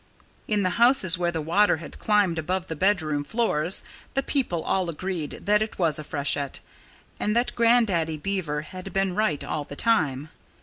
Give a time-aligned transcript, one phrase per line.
[0.47, 3.83] In the houses where the water had climbed above the bedroom floors
[4.15, 6.59] the people all agreed that it was a freshet
[7.19, 10.29] and that Grandaddy Beaver had been right all the time.